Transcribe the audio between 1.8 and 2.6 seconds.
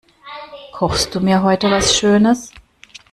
schönes?